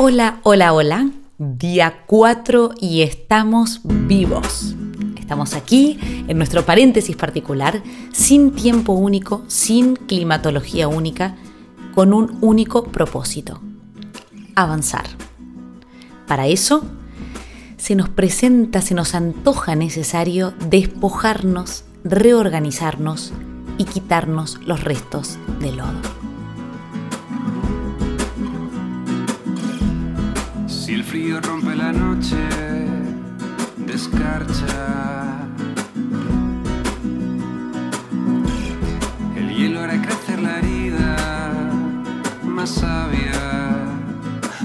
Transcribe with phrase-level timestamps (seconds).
[0.00, 1.10] Hola, hola, hola.
[1.38, 4.76] Día 4 y estamos vivos.
[5.18, 5.98] Estamos aquí
[6.28, 7.82] en nuestro paréntesis particular,
[8.12, 11.34] sin tiempo único, sin climatología única,
[11.96, 13.60] con un único propósito,
[14.54, 15.06] avanzar.
[16.28, 16.84] Para eso,
[17.76, 23.32] se nos presenta, se nos antoja necesario despojarnos, reorganizarnos
[23.78, 26.27] y quitarnos los restos del lodo.
[30.88, 32.38] Si el frío rompe la noche,
[33.76, 35.46] descarcha.
[39.36, 41.14] El hielo hará crecer la herida,
[42.42, 43.84] más sabia,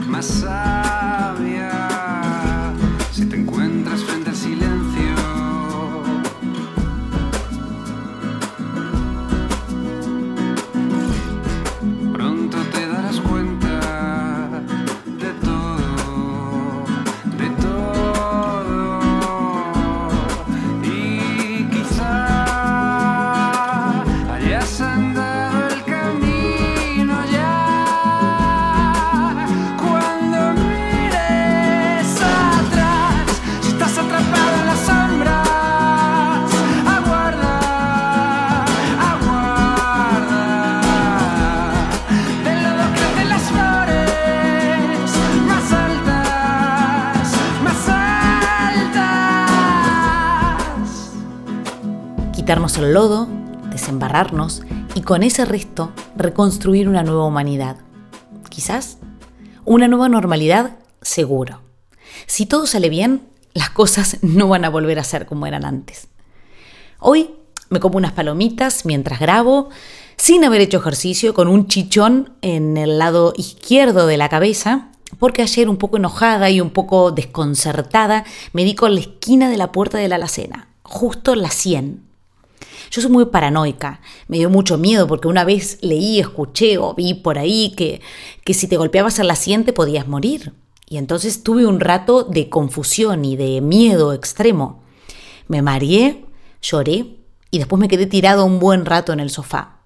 [0.07, 1.32] más sabia.
[52.53, 53.27] Quitarnos el lodo,
[53.71, 54.61] desembarrarnos
[54.93, 57.77] y con ese resto reconstruir una nueva humanidad.
[58.47, 58.99] Quizás
[59.65, 61.61] una nueva normalidad, seguro.
[62.27, 63.23] Si todo sale bien,
[63.55, 66.09] las cosas no van a volver a ser como eran antes.
[66.99, 67.31] Hoy
[67.71, 69.69] me como unas palomitas mientras grabo,
[70.15, 75.41] sin haber hecho ejercicio, con un chichón en el lado izquierdo de la cabeza, porque
[75.41, 79.71] ayer un poco enojada y un poco desconcertada me di con la esquina de la
[79.71, 82.12] puerta de la alacena, justo la 100.
[82.93, 87.15] Yo soy muy paranoica, me dio mucho miedo porque una vez leí, escuché o vi
[87.15, 88.01] por ahí que,
[88.45, 90.53] que si te golpeabas 100 te podías morir.
[90.87, 94.83] Y entonces tuve un rato de confusión y de miedo extremo.
[95.47, 96.23] Me mareé,
[96.61, 97.17] lloré
[97.49, 99.79] y después me quedé tirado un buen rato en el sofá.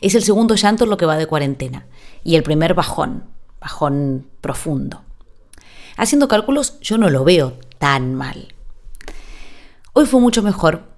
[0.00, 1.88] Es el segundo llanto lo que va de cuarentena
[2.24, 3.24] y el primer bajón,
[3.60, 5.02] bajón profundo.
[5.98, 8.54] Haciendo cálculos yo no lo veo tan mal.
[9.92, 10.89] Hoy fue mucho mejor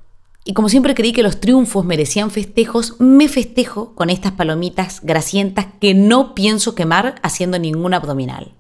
[0.45, 5.67] y como siempre creí que los triunfos merecían festejos, me festejo con estas palomitas grasientas
[5.81, 8.53] que no pienso quemar haciendo ningún abdominal.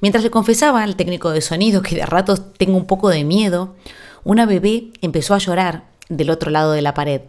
[0.00, 3.74] Mientras le confesaba al técnico de sonido que de ratos tengo un poco de miedo,
[4.22, 7.22] una bebé empezó a llorar del otro lado de la pared.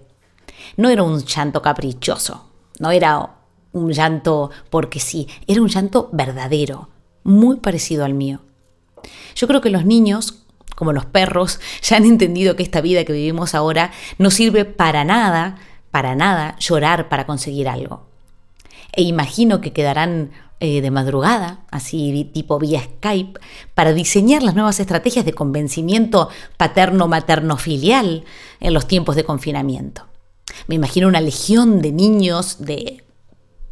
[0.78, 2.46] No era un llanto caprichoso,
[2.78, 3.38] no era
[3.72, 6.90] un llanto porque sí, era un llanto verdadero,
[7.24, 8.42] muy parecido al mío.
[9.36, 10.44] Yo creo que los niños,
[10.76, 15.04] como los perros, ya han entendido que esta vida que vivimos ahora no sirve para
[15.04, 15.58] nada,
[15.92, 18.08] para nada llorar para conseguir algo.
[18.92, 20.32] E imagino que quedarán
[20.62, 23.40] eh, de madrugada, así tipo vía Skype,
[23.76, 28.26] para diseñar las nuevas estrategias de convencimiento paterno-materno-filial
[28.60, 30.06] en los tiempos de confinamiento.
[30.68, 33.04] Me imagino una legión de niños de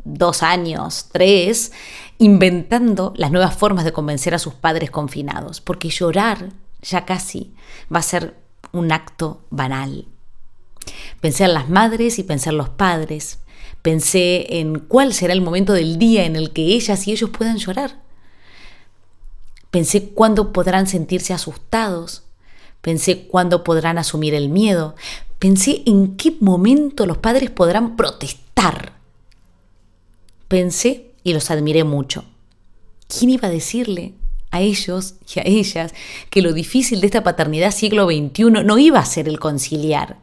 [0.05, 1.73] dos años, tres,
[2.19, 7.53] inventando las nuevas formas de convencer a sus padres confinados, porque llorar ya casi
[7.93, 8.35] va a ser
[8.71, 10.07] un acto banal.
[11.21, 13.39] Pensé en las madres y pensé en los padres.
[13.81, 17.57] Pensé en cuál será el momento del día en el que ellas y ellos puedan
[17.57, 18.01] llorar.
[19.71, 22.23] Pensé cuándo podrán sentirse asustados.
[22.81, 24.95] Pensé cuándo podrán asumir el miedo.
[25.39, 28.93] Pensé en qué momento los padres podrán protestar.
[30.47, 32.25] Pensé y los admiré mucho.
[33.07, 34.13] ¿Quién iba a decirle
[34.57, 35.93] a ellos y a ellas
[36.29, 40.17] que lo difícil de esta paternidad siglo XXI no iba a ser el conciliar,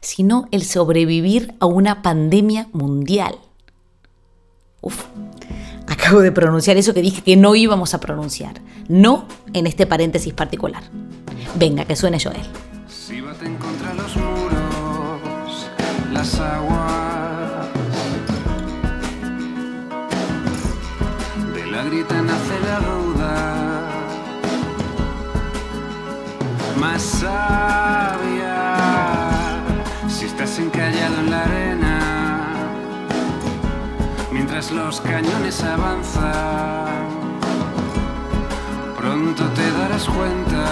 [0.00, 3.36] sino el sobrevivir a una pandemia mundial?
[4.80, 5.04] Uf,
[5.86, 8.60] acabo de pronunciar eso que dije que no íbamos a pronunciar.
[8.88, 10.82] No en este paréntesis particular.
[11.54, 12.42] Venga, que suene Joel.
[12.88, 15.66] Si baten contra los muros
[16.12, 17.66] las aguas
[21.54, 23.03] de la grita nace la
[26.84, 28.60] más sabia.
[30.06, 31.96] Si estás encallado en la arena
[34.30, 37.04] mientras los cañones avanzan
[38.98, 40.64] pronto te darás cuenta.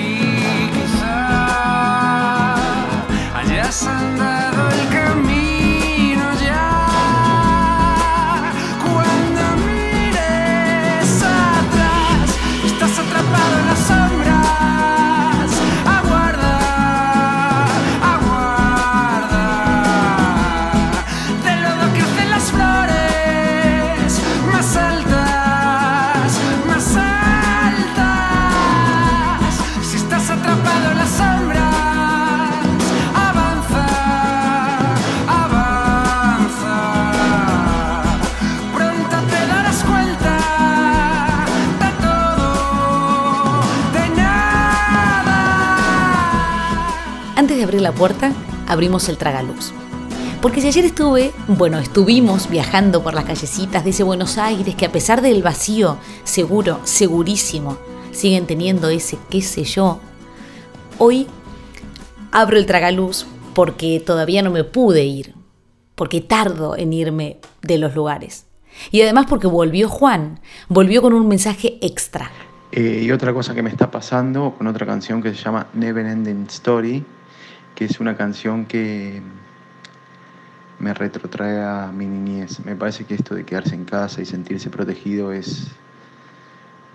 [0.00, 2.54] Y quizá
[3.38, 4.47] hayas andado
[47.68, 48.32] abrir la puerta,
[48.66, 49.74] abrimos el tragaluz.
[50.40, 54.86] Porque si ayer estuve, bueno, estuvimos viajando por las callecitas de ese Buenos Aires que
[54.86, 57.76] a pesar del vacío, seguro, segurísimo,
[58.10, 60.00] siguen teniendo ese qué sé yo,
[60.96, 61.26] hoy
[62.32, 65.34] abro el tragaluz porque todavía no me pude ir,
[65.94, 68.46] porque tardo en irme de los lugares.
[68.90, 72.30] Y además porque volvió Juan, volvió con un mensaje extra.
[72.72, 76.06] Eh, y otra cosa que me está pasando con otra canción que se llama Never
[76.06, 77.04] Ending Story,
[77.78, 79.22] que es una canción que
[80.80, 82.58] me retrotrae a mi niñez.
[82.64, 85.68] Me parece que esto de quedarse en casa y sentirse protegido es.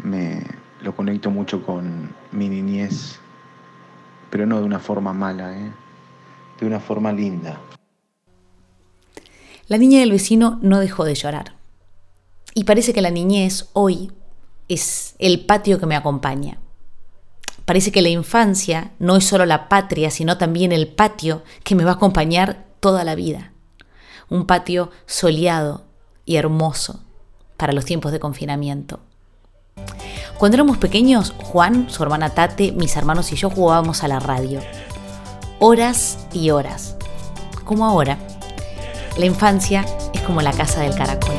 [0.03, 0.43] me
[0.81, 3.17] lo conecto mucho con mi niñez,
[4.29, 5.71] pero no de una forma mala, ¿eh?
[6.59, 7.61] de una forma linda.
[9.69, 11.55] La niña del vecino no dejó de llorar.
[12.53, 14.11] Y parece que la niñez hoy
[14.67, 16.57] es el patio que me acompaña.
[17.65, 21.83] Parece que la infancia no es solo la patria, sino también el patio que me
[21.83, 23.53] va a acompañar toda la vida
[24.33, 25.83] un patio soleado
[26.25, 27.01] y hermoso
[27.55, 28.99] para los tiempos de confinamiento.
[30.37, 34.59] Cuando éramos pequeños, Juan, su hermana Tate, mis hermanos y yo jugábamos a la radio.
[35.59, 36.97] Horas y horas.
[37.63, 38.17] Como ahora.
[39.17, 41.35] La infancia es como la casa del caracol.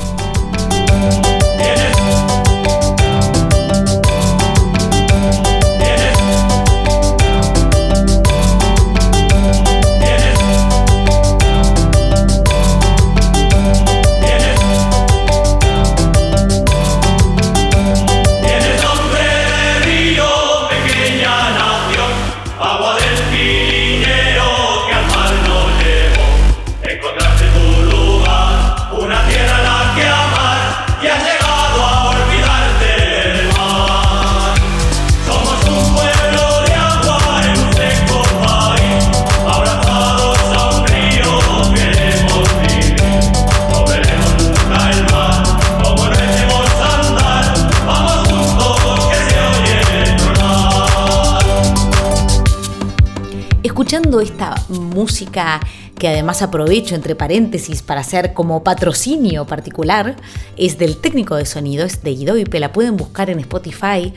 [54.21, 55.61] Esta música
[55.99, 60.17] que además aprovecho entre paréntesis para hacer como patrocinio particular,
[60.57, 64.13] es del técnico de sonido, es de Idoipe, la pueden buscar en Spotify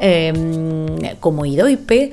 [0.00, 2.12] em, como Idoipe.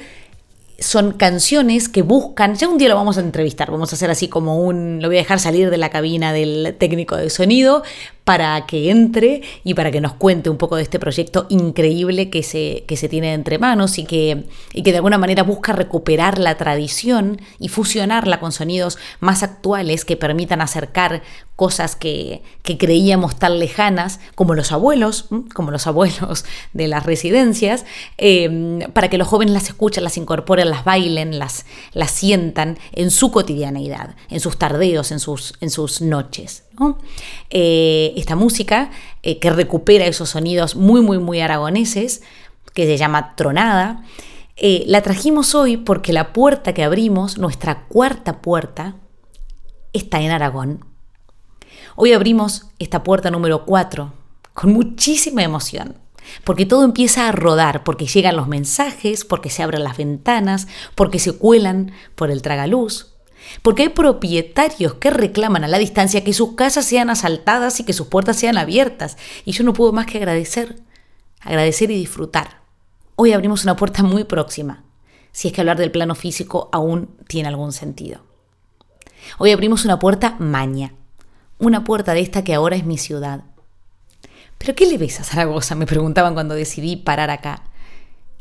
[0.80, 4.28] Son canciones que buscan, ya un día lo vamos a entrevistar, vamos a hacer así
[4.28, 7.84] como un, lo voy a dejar salir de la cabina del técnico de sonido
[8.28, 12.44] para que entre y para que nos cuente un poco de este proyecto increíble que
[12.44, 14.44] se, que se tiene entre manos y que,
[14.74, 20.04] y que de alguna manera busca recuperar la tradición y fusionarla con sonidos más actuales
[20.04, 21.22] que permitan acercar
[21.56, 26.44] cosas que, creíamos tan lejanas, como los abuelos, como los abuelos
[26.74, 27.86] de las residencias,
[28.18, 33.10] em, para que los jóvenes las escuchen, las incorporen, las bailen, las, las sientan en
[33.10, 36.67] su cotidianeidad, en sus tardeos, en sus, en sus noches.
[37.50, 38.92] Eh, esta música
[39.24, 42.22] eh, que recupera esos sonidos muy, muy, muy aragoneses,
[42.74, 44.04] que se llama Tronada,
[44.56, 48.96] eh, la trajimos hoy porque la puerta que abrimos, nuestra cuarta puerta,
[49.94, 50.86] está en Aragón.
[51.96, 54.14] Hoy abrimos esta puerta número 4
[54.54, 55.98] con muchísima emoción,
[56.44, 61.20] porque todo empieza a rodar, porque llegan los mensajes, porque se abren las ventanas, porque
[61.20, 63.17] se cuelan por el tragaluz,
[63.62, 67.94] porque hay propietarios que reclaman a la distancia que sus casas sean asaltadas y que
[67.94, 69.18] sus puertas sean abiertas.
[69.46, 70.78] Y yo no puedo más que agradecer,
[71.42, 72.62] agradecer y disfrutar.
[73.16, 74.84] Hoy abrimos una puerta muy próxima,
[75.32, 78.22] si es que hablar del plano físico aún tiene algún sentido.
[79.38, 80.94] Hoy abrimos una puerta maña,
[81.60, 83.44] una puerta de esta que ahora es mi ciudad.
[84.58, 85.76] ¿Pero qué le ves a Zaragoza?
[85.76, 87.64] Me preguntaban cuando decidí parar acá.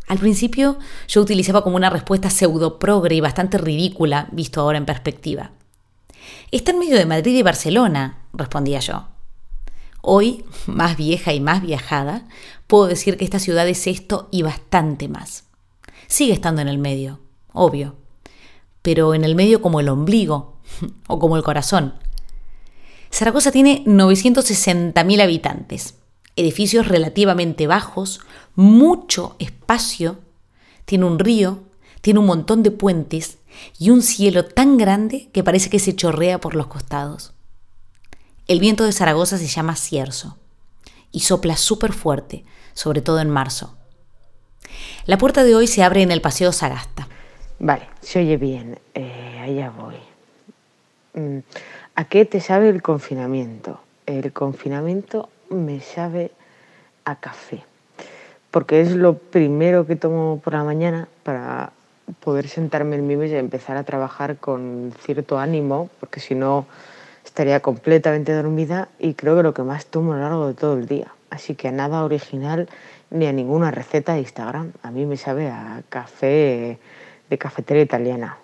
[0.07, 4.87] Al principio yo utilizaba como una respuesta pseudo progre y bastante ridícula, visto ahora en
[4.87, 5.51] perspectiva.
[6.51, 9.09] Está en medio de Madrid y Barcelona, respondía yo.
[10.03, 12.29] Hoy, más vieja y más viajada,
[12.69, 15.45] puedo decir que esta ciudad es esto y bastante más.
[16.07, 17.21] Sigue estando en el medio,
[17.53, 17.97] obvio,
[18.83, 20.61] pero en el medio como el ombligo
[21.09, 21.95] o como el corazón.
[23.11, 25.95] Zaragoza tiene 960.000 habitantes
[26.37, 28.21] edificios relativamente bajos,
[28.57, 30.19] mucho espacio,
[30.85, 31.61] tiene un río,
[32.01, 33.39] tiene un montón de puentes
[33.79, 37.33] y un cielo tan grande que parece que se chorrea por los costados.
[38.49, 40.37] El viento de Zaragoza se llama cierzo
[41.13, 42.45] y sopla súper fuerte,
[42.75, 43.77] sobre todo en marzo.
[45.07, 47.09] La puerta de hoy se abre en el Paseo Sagasta.
[47.59, 48.79] Vale, se oye bien.
[48.95, 49.97] Eh, allá voy.
[51.15, 51.39] Mm,
[51.95, 53.81] ¿A qué te sabe el confinamiento?
[54.05, 56.33] El confinamiento me sabe
[57.05, 57.65] a café,
[58.57, 61.73] porque es lo primero que tomo por la mañana para
[62.21, 66.65] poder sentarme en mi mesa y empezar a trabajar con cierto ánimo, porque si no
[67.23, 70.73] estaría completamente dormida y creo que lo que más tomo a lo largo de todo
[70.73, 71.13] el día.
[71.29, 72.67] Así que nada original
[73.11, 74.73] ni a ninguna receta de Instagram.
[74.83, 76.79] A mí me sabe a café
[77.29, 78.39] de cafetera italiana.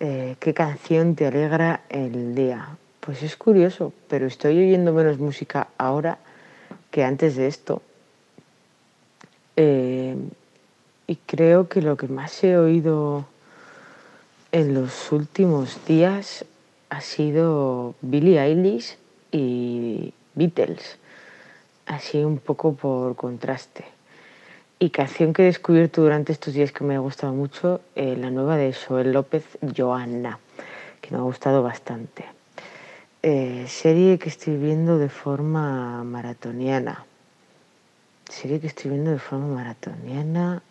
[0.00, 2.78] Eh, ¿Qué canción te alegra el día?
[3.00, 6.16] Pues es curioso, pero estoy oyendo menos música ahora
[6.90, 7.82] que antes de esto.
[9.60, 10.14] Eh,
[11.08, 13.24] y creo que lo que más he oído
[14.52, 16.44] en los últimos días
[16.90, 18.96] ha sido Billie Eilish
[19.32, 20.98] y Beatles,
[21.86, 23.84] así un poco por contraste.
[24.78, 28.30] Y canción que he descubierto durante estos días que me ha gustado mucho, eh, la
[28.30, 29.44] nueva de Joel López,
[29.76, 30.38] Joanna,
[31.00, 32.24] que me ha gustado bastante.
[33.24, 37.04] Eh, serie que estoy viendo de forma maratoniana.
[38.28, 40.62] Serie que estoy viendo de forma maratoniana.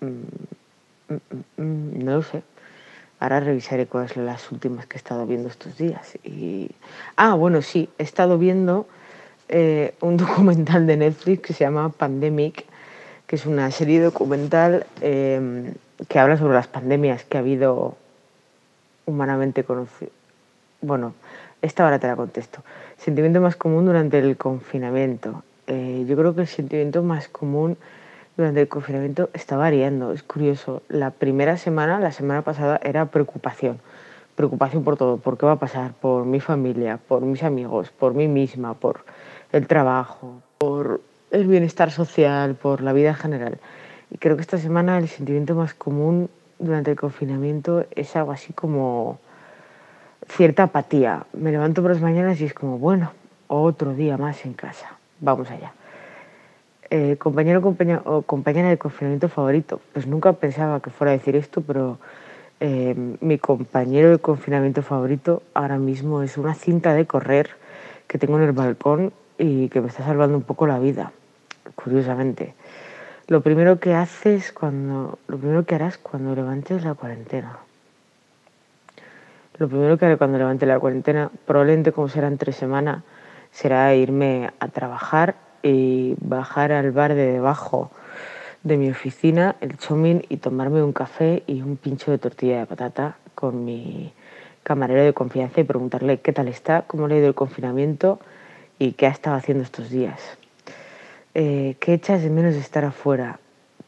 [0.00, 2.42] Mm, mm, mm, no lo sé.
[3.20, 6.16] Ahora revisaré cuáles son las últimas que he estado viendo estos días.
[7.16, 8.86] Ah, bueno, sí, he estado viendo
[9.48, 12.64] eh, un documental de Netflix que se llama Pandemic,
[13.26, 15.74] que es una serie documental em,
[16.08, 17.96] que habla sobre las pandemias que ha habido
[19.06, 20.12] humanamente conocido.
[20.80, 21.14] Bueno,
[21.60, 22.62] esta ahora te la contesto.
[22.98, 25.42] Sentimiento más común durante el confinamiento.
[25.68, 27.76] Eh, yo creo que el sentimiento más común
[28.38, 30.12] durante el confinamiento está variando.
[30.12, 30.82] Es curioso.
[30.88, 33.78] La primera semana, la semana pasada, era preocupación.
[34.34, 35.18] Preocupación por todo.
[35.18, 35.92] ¿Por qué va a pasar?
[35.92, 39.04] Por mi familia, por mis amigos, por mí misma, por
[39.52, 43.58] el trabajo, por el bienestar social, por la vida en general.
[44.10, 48.54] Y creo que esta semana el sentimiento más común durante el confinamiento es algo así
[48.54, 49.18] como
[50.28, 51.26] cierta apatía.
[51.34, 53.12] Me levanto por las mañanas y es como, bueno,
[53.48, 54.97] otro día más en casa.
[55.20, 55.72] Vamos allá.
[56.90, 57.60] Eh, compañero
[58.04, 59.80] o compañera de confinamiento favorito.
[59.92, 61.98] Pues nunca pensaba que fuera a decir esto, pero
[62.60, 67.50] eh, mi compañero de confinamiento favorito ahora mismo es una cinta de correr
[68.06, 71.12] que tengo en el balcón y que me está salvando un poco la vida,
[71.74, 72.54] curiosamente.
[73.26, 77.58] Lo primero que haces cuando, lo primero que harás cuando levantes la cuarentena.
[79.58, 83.02] Lo primero que haré cuando levante la cuarentena, probablemente como será en tres semanas,
[83.52, 87.90] será irme a trabajar y bajar al bar de debajo
[88.62, 92.66] de mi oficina, el chomín, y tomarme un café y un pincho de tortilla de
[92.66, 94.12] patata con mi
[94.62, 98.20] camarero de confianza y preguntarle qué tal está, cómo le ha ido el confinamiento
[98.78, 100.20] y qué ha estado haciendo estos días.
[101.34, 103.38] Eh, ¿Qué echas de menos de estar afuera?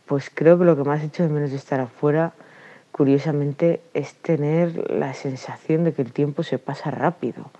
[0.06, 2.32] Pues creo que lo que más he hecho de menos de estar afuera,
[2.92, 7.50] curiosamente, es tener la sensación de que el tiempo se pasa rápido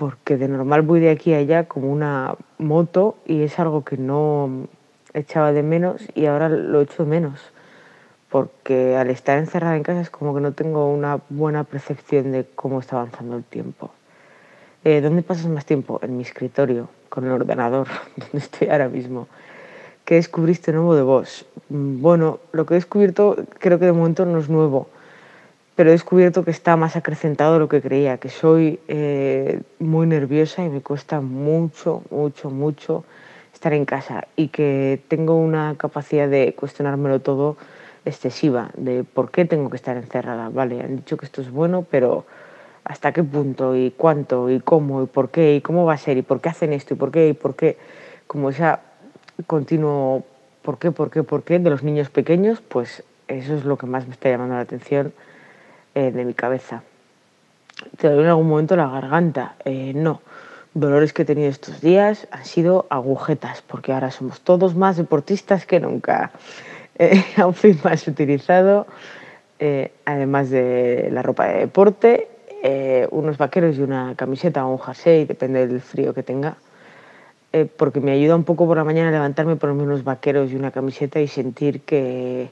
[0.00, 3.98] porque de normal voy de aquí a allá como una moto y es algo que
[3.98, 4.66] no
[5.12, 7.52] echaba de menos y ahora lo echo de menos,
[8.30, 12.46] porque al estar encerrada en casa es como que no tengo una buena percepción de
[12.54, 13.90] cómo está avanzando el tiempo.
[14.84, 16.00] Eh, ¿Dónde pasas más tiempo?
[16.02, 19.28] En mi escritorio, con el ordenador, donde estoy ahora mismo.
[20.06, 21.44] ¿Qué descubriste nuevo de vos?
[21.68, 24.88] Mm, bueno, lo que he descubierto creo que de momento no es nuevo
[25.76, 30.06] pero he descubierto que está más acrecentado de lo que creía, que soy eh, muy
[30.06, 33.04] nerviosa y me cuesta mucho, mucho, mucho
[33.54, 37.56] estar en casa y que tengo una capacidad de cuestionármelo todo
[38.04, 40.48] excesiva, de por qué tengo que estar encerrada.
[40.48, 42.24] Vale, han dicho que esto es bueno, pero
[42.84, 46.16] hasta qué punto y cuánto y cómo y por qué y cómo va a ser
[46.16, 47.76] y por qué hacen esto y por qué y por qué,
[48.26, 48.80] como esa
[49.46, 50.24] continuo
[50.62, 53.86] por qué, por qué, por qué de los niños pequeños, pues eso es lo que
[53.86, 55.12] más me está llamando la atención
[55.94, 56.82] eh, de mi cabeza.
[57.96, 59.54] ¿Te duele en algún momento la garganta?
[59.64, 60.20] Eh, no.
[60.74, 65.66] Dolores que he tenido estos días han sido agujetas, porque ahora somos todos más deportistas
[65.66, 66.32] que nunca.
[67.02, 68.86] Eh, outfit más utilizado,
[69.58, 72.28] eh, además de la ropa de deporte,
[73.10, 76.58] unos vaqueros y una camiseta o un jersey, depende del frío que tenga.
[77.78, 80.72] porque me ayuda un poco por la mañana a levantarme, ponerme unos vaqueros y una
[80.72, 82.50] camiseta y sentir que,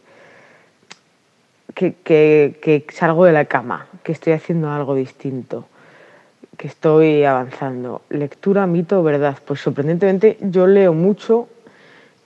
[1.74, 5.66] que, salgo de la cama, que estoy haciendo algo distinto,
[6.56, 8.02] que estoy avanzando.
[8.10, 9.36] Lectura, mito, verdad.
[9.44, 11.48] Pues sorprendentemente yo leo mucho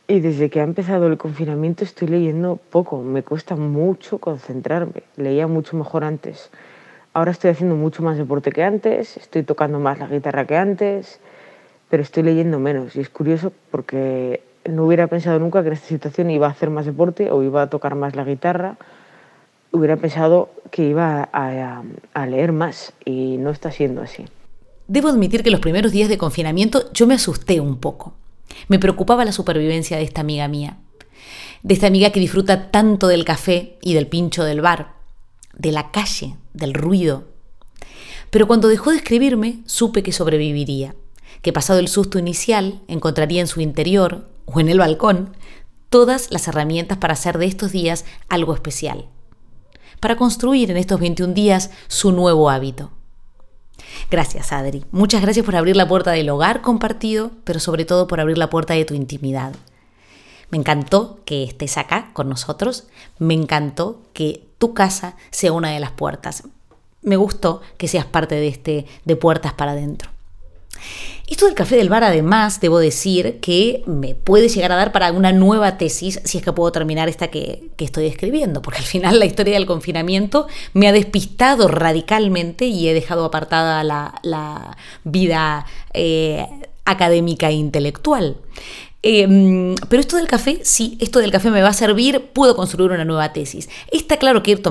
[0.09, 3.03] y desde que ha empezado el confinamiento estoy leyendo poco.
[3.03, 5.03] Me cuesta mucho concentrarme.
[5.17, 6.51] Leía mucho mejor antes.
[7.15, 11.21] Ahora estoy haciendo mucho más deporte que antes, estoy tocando más la guitarra que antes,
[11.91, 12.97] pero estoy leyendo menos.
[12.97, 16.71] Y es curioso porque no hubiera pensado nunca que en esta situación iba a hacer
[16.71, 18.77] más deporte o iba a tocar más la guitarra
[19.73, 24.25] hubiera pensado que iba a, leer más y no está siendo así.
[24.87, 28.14] Debo admitir que los primeros días de confinamiento yo me asusté un poco.
[28.69, 30.79] Me preocupaba la supervivencia de esta amiga mía.
[31.62, 34.95] de esta amiga que disfruta tanto del café y del pincho del bar,
[35.57, 37.29] de la calle, del ruido.
[38.31, 40.97] Pero cuando dejó de escribirme, supe que sobreviviría,
[41.41, 45.37] que pasado el susto inicial, encontraría en su interior o en el balcón
[45.88, 49.07] todas las herramientas para hacer de estos días algo especial,
[50.03, 52.91] para construir en estos 21 días su nuevo hábito.
[54.11, 54.85] Gracias, Adri.
[54.91, 58.51] Muchas gracias por abrir la puerta del hogar compartido, pero sobre todo por abrir la
[58.51, 59.55] puerta de tu intimidad.
[60.51, 62.89] Me encantó que estés acá con nosotros.
[63.21, 66.43] Me encantó que tu casa sea una de las puertas.
[67.03, 70.11] Me gustó que seas parte de este de puertas para adentro.
[71.33, 75.11] Esto del café del bar, además, debo decir que me puede llegar a dar para
[75.12, 79.19] una nueva tesis si es que puedo terminar esta que, estoy escribiendo, porque al final
[79.19, 86.47] la historia del confinamiento me ha despistado radicalmente y he dejado apartada la, vida eh,
[86.85, 88.37] académica e intelectual.
[89.03, 92.93] Em, pero esto del café, sí, esto del café me va a servir, puedo construir
[92.93, 93.71] una nueva tesis.
[93.91, 94.62] Está claro que ir,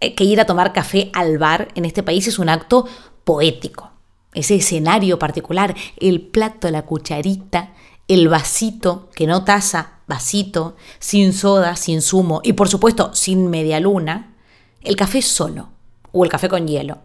[0.00, 2.86] eh, que ir a tomar café al bar en este país es un acto
[3.24, 3.93] poético.
[4.34, 7.72] Ese escenario particular, el plato, la cucharita,
[8.08, 13.80] el vasito, que no taza, vasito, sin soda, sin zumo y por supuesto sin media
[13.80, 14.34] luna,
[14.82, 15.70] el café solo
[16.12, 16.98] o el café con hielo.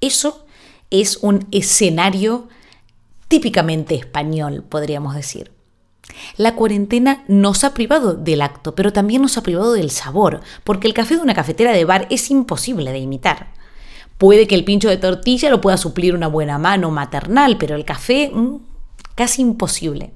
[0.00, 0.44] Eso
[0.90, 2.48] es un escenario
[3.28, 5.52] típicamente español, podríamos decir.
[6.36, 10.86] La cuarentena nos ha privado del acto, pero también nos ha privado del sabor, porque
[10.86, 13.52] el café de una cafetera de bar es imposible de imitar.
[14.22, 17.84] Puede que el pincho de tortilla lo pueda suplir una buena mano maternal, pero el
[17.84, 18.58] café mm,
[19.16, 20.12] casi imposible.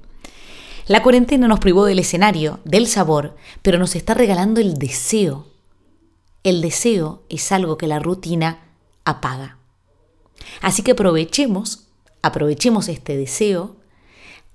[0.87, 5.49] La cuarentena nos privó del escenario, del sabor, pero nos está regalando el deseo.
[6.45, 8.69] El deseo es algo que la rutina
[9.05, 9.59] apaga.
[10.62, 11.88] Así que aprovechemos,
[12.23, 13.75] aprovechemos este deseo,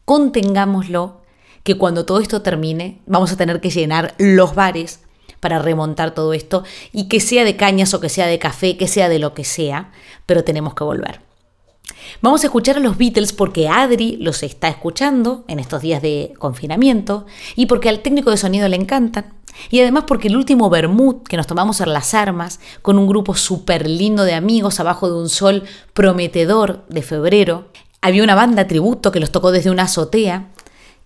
[0.06, 1.24] contengámoslo
[1.64, 5.02] que cuando todo esto termine vamos a tener que llenar los bares
[5.42, 8.88] para remontar todo esto y que sea de cañas o que sea de café, que
[8.88, 9.92] sea de lo que sea,
[10.26, 11.20] pero tenemos que volver.
[12.22, 16.34] Vamos a escuchar a los Beatles porque Adri los está escuchando en estos días de
[16.38, 17.26] confinamiento
[17.56, 19.34] y porque al técnico de sonido le encantan.
[19.70, 23.36] Y además porque el último Bermud que nos tomamos en las armas con un grupo
[23.36, 27.66] súper lindo de amigos abajo de un sol prometedor de febrero,
[28.02, 30.50] había una banda tributo que los tocó desde una azotea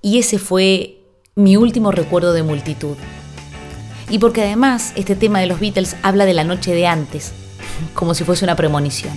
[0.01, 1.01] y ese fue
[1.35, 2.95] mi último recuerdo de multitud.
[4.09, 7.33] Y porque además este tema de los Beatles habla de la noche de antes,
[7.93, 9.13] como si fuese una premonición.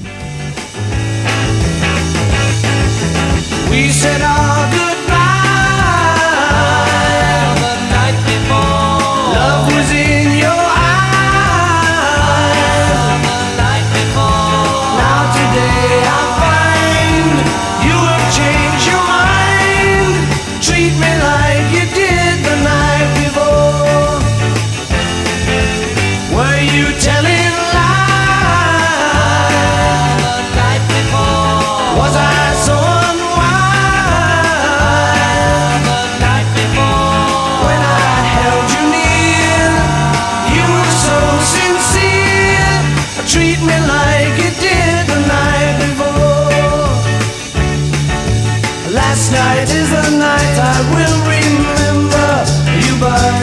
[49.08, 52.30] Last night is a night I will remember
[52.76, 53.40] you by.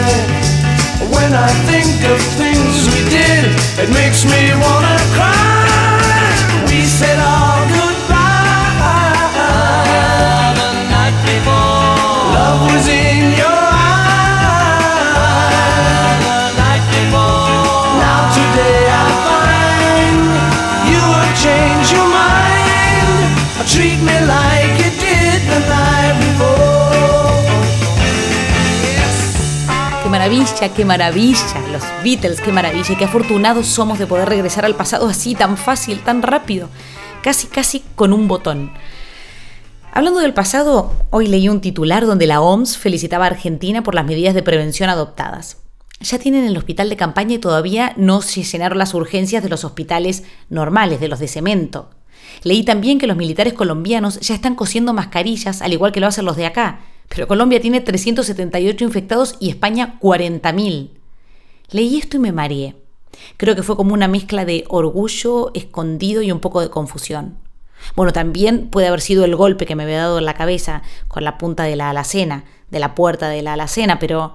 [1.09, 3.49] When I think of things we did,
[3.81, 5.54] it makes me wanna cry.
[30.55, 35.07] Maravilla, qué maravilla, los Beatles, qué maravilla, qué afortunados somos de poder regresar al pasado
[35.07, 36.69] así, tan fácil, tan rápido,
[37.21, 38.71] casi, casi con un botón.
[39.91, 44.05] Hablando del pasado, hoy leí un titular donde la OMS felicitaba a Argentina por las
[44.05, 45.57] medidas de prevención adoptadas.
[45.99, 49.65] Ya tienen el hospital de campaña y todavía no se llenaron las urgencias de los
[49.65, 51.89] hospitales normales, de los de cemento.
[52.43, 56.23] Leí también que los militares colombianos ya están cosiendo mascarillas, al igual que lo hacen
[56.23, 60.89] los de acá, pero Colombia tiene 378 infectados y España 40.000.
[61.71, 62.75] Leí esto y me mareé.
[63.37, 67.37] Creo que fue como una mezcla de orgullo escondido y un poco de confusión.
[67.95, 71.23] Bueno, también puede haber sido el golpe que me había dado en la cabeza con
[71.23, 74.33] la punta de la alacena, de la puerta de la alacena, pero,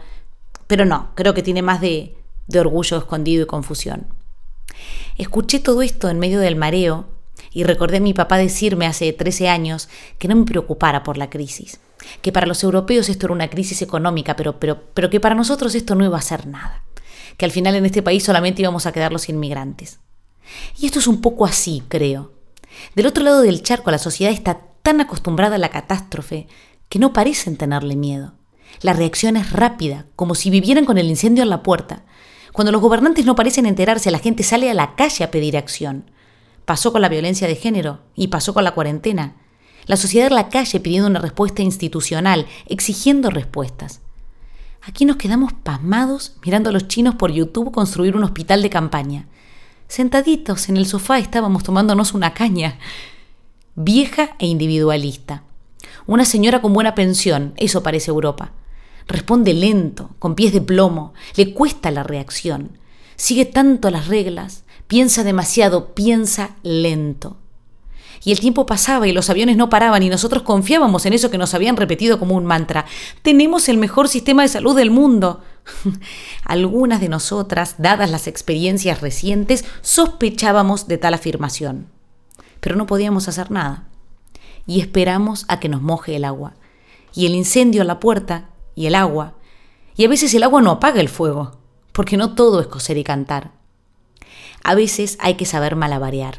[0.66, 4.06] pero no, creo que tiene más de, de orgullo escondido y confusión.
[5.18, 7.06] Escuché todo esto en medio del mareo
[7.52, 11.30] Y recordé a mi papá decirme hace 13 años que no me preocupara por la
[11.30, 11.80] crisis,
[12.22, 15.74] que para los europeos esto era una crisis económica, pero, pero, pero que para nosotros
[15.74, 16.84] esto no iba a ser nada,
[17.36, 20.00] que al final en este país solamente íbamos a quedar los inmigrantes.
[20.78, 22.32] Y esto es un poco así, creo.
[22.94, 26.46] Del otro lado del charco la sociedad está tan acostumbrada a la catástrofe
[26.88, 28.34] que no parecen tenerle miedo.
[28.82, 32.04] La reacción es rápida, como si vivieran con el incendio en la puerta.
[32.52, 36.10] Cuando los gobernantes no parecen enterarse, la gente sale a la calle a pedir acción.
[36.70, 39.34] Pasó con la violencia de género y pasó con la cuarentena.
[39.86, 44.02] La sociedad en la calle pidiendo una respuesta institucional, exigiendo respuestas.
[44.80, 49.26] Aquí nos quedamos pasmados mirando a los chinos por YouTube construir un hospital de campaña.
[49.88, 52.78] Sentaditos en el sofá estábamos tomándonos una caña.
[53.74, 55.42] Vieja e individualista.
[56.06, 58.52] Una señora con buena pensión, eso parece Europa.
[59.08, 62.78] Responde lento, con pies de plomo, le cuesta la reacción.
[63.16, 67.36] Sigue tanto las reglas, piensa demasiado, piensa lento.
[68.24, 71.38] Y el tiempo pasaba y los aviones no paraban y nosotros confiábamos en eso que
[71.38, 72.86] nos habían repetido como un mantra.
[73.22, 75.42] Tenemos el mejor sistema de salud del mundo.
[76.44, 81.86] Algunas de nosotras, dadas las experiencias recientes, sospechábamos de tal afirmación.
[82.58, 83.86] Pero no podíamos hacer nada
[84.66, 86.54] y esperamos a que nos moje el agua.
[87.14, 89.34] Y el incendio a la puerta y el agua.
[89.94, 91.60] Y a veces el agua no apaga el fuego,
[91.92, 93.59] porque no todo es coser y cantar.
[94.64, 96.38] A veces hay que saber malabarear.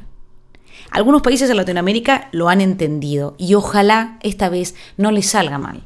[0.91, 5.83] Algunos países de Latinoamérica lo han entendido y ojalá esta vez no les salga mal.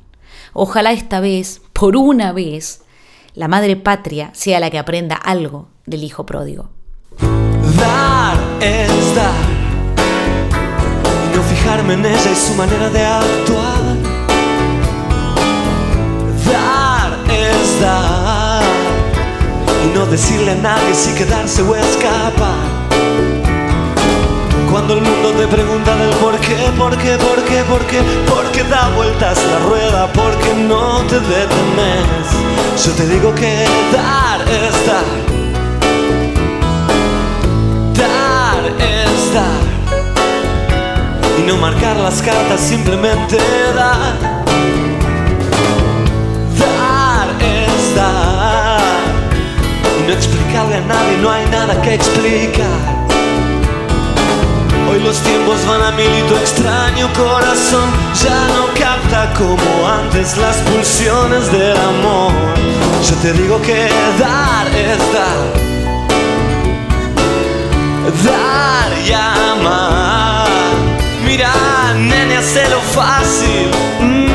[0.53, 2.81] Ojalá esta vez, por una vez,
[3.33, 6.69] la madre patria sea la que aprenda algo del hijo pródigo.
[7.77, 9.55] Dar es dar
[11.35, 13.83] no fijarme en ella y su manera de actuar.
[16.45, 18.14] Dar es dar
[19.85, 22.85] y no decirle a nadie si quedarse o escapar.
[24.71, 28.51] Cuando el mundo te pregunta del por qué, por qué, por qué, por qué, por
[28.51, 32.25] qué da vueltas la rueda, porque no te detenes.
[32.85, 35.05] Yo te digo que dar es dar.
[37.93, 39.65] Dar es dar
[41.37, 43.37] y no marcar las cartas, simplemente
[43.75, 44.17] dar.
[46.59, 48.34] Dar es dar
[50.07, 53.05] no explicarle a nadie, no hay nada que explicar.
[54.89, 57.89] Hoy los tiempos van a mil y tu extraño corazón
[58.23, 62.31] ya no capta como antes las pulsiones del amor.
[63.09, 63.89] Yo te digo que
[64.19, 65.75] dar es dar.
[68.23, 70.47] Dar y amar.
[71.25, 71.51] Mira,
[71.97, 72.35] nene,
[72.69, 73.71] lo fácil.
[74.01, 74.34] Mm,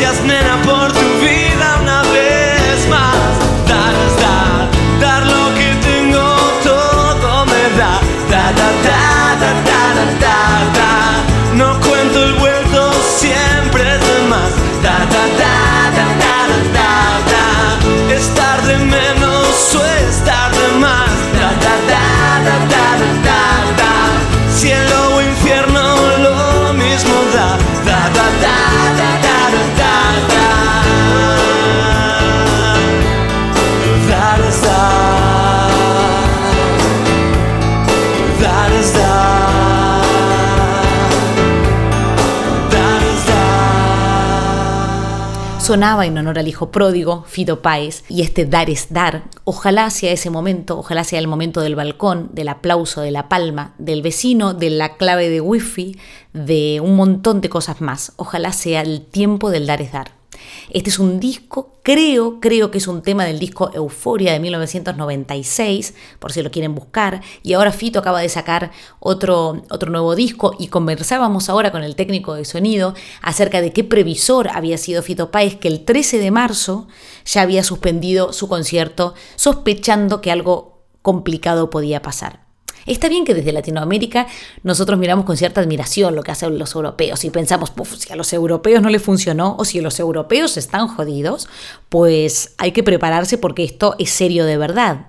[0.00, 3.36] Gracias, nena, por tu vida una vez más.
[3.68, 8.00] Dar es dar, dar lo que tengo, todo me da.
[8.30, 9.82] Da, da, da, da, da,
[10.24, 10.38] da,
[10.78, 11.54] da.
[11.54, 14.50] No cuento el vuelto, siempre es de más.
[14.82, 15.56] Da, da, da,
[15.98, 16.38] da, da,
[16.76, 16.92] da,
[17.32, 18.14] da.
[18.14, 19.19] Es tarde menos
[45.70, 49.22] Sonaba en honor al hijo pródigo, Fido Páez, y este dar es dar.
[49.44, 53.76] Ojalá sea ese momento, ojalá sea el momento del balcón, del aplauso, de la palma,
[53.78, 55.96] del vecino, de la clave de wifi,
[56.32, 58.14] de un montón de cosas más.
[58.16, 60.19] Ojalá sea el tiempo del dar es dar.
[60.70, 65.94] Este es un disco, creo, creo que es un tema del disco Euforia de 1996,
[66.18, 67.20] por si lo quieren buscar.
[67.42, 71.96] Y ahora Fito acaba de sacar otro, otro nuevo disco y conversábamos ahora con el
[71.96, 76.30] técnico de sonido acerca de qué previsor había sido Fito Páez, que el 13 de
[76.30, 76.88] marzo
[77.24, 82.49] ya había suspendido su concierto sospechando que algo complicado podía pasar.
[82.86, 84.26] Está bien que desde Latinoamérica
[84.62, 88.32] nosotros miramos con cierta admiración lo que hacen los europeos y pensamos, si a los
[88.32, 91.48] europeos no les funcionó o si a los europeos están jodidos,
[91.88, 95.06] pues hay que prepararse porque esto es serio de verdad.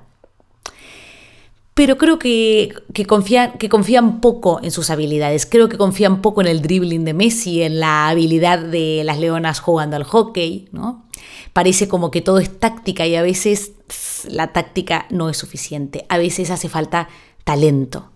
[1.73, 2.73] Pero creo que,
[3.07, 7.13] confían, que confían poco en sus habilidades, creo que confían poco en el dribbling de
[7.13, 11.05] Messi, en la habilidad de las leonas jugando al hockey, ¿no?
[11.53, 13.71] Parece como que todo es táctica y a veces
[14.27, 17.07] la táctica no es suficiente, a veces hace falta
[17.43, 18.11] talento.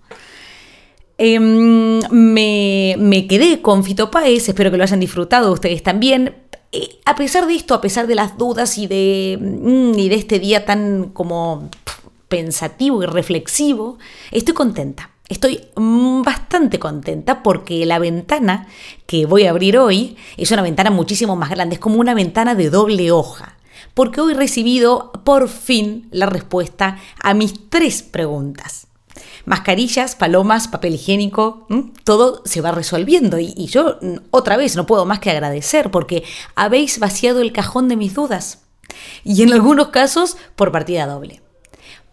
[1.18, 6.36] Em, me, quedé con Fito espero que lo hayan disfrutado ustedes también.
[6.72, 10.16] Eh, a pesar de esto, a pesar de las dudas y de, mm, y de
[10.16, 11.70] este día tan como
[12.28, 13.98] pensativo y reflexivo,
[14.32, 15.12] estoy contenta.
[15.30, 18.68] Estoy mm, bastante contenta porque la ventana
[19.08, 22.56] que voy a abrir hoy es una ventana muchísimo más grande, es como una ventana
[22.56, 23.58] de doble hoja,
[23.94, 28.88] porque hoy he recibido por fin la respuesta a mis tres preguntas
[29.46, 31.68] mascarillas, palomas, papel higiénico,
[32.04, 33.40] todo se va resolviendo.
[33.40, 33.98] Y, yo
[34.32, 36.24] otra vez no puedo más que agradecer porque
[36.56, 38.64] habéis vaciado el cajón de mis dudas.
[39.24, 41.42] Y en algunos casos por partida doble.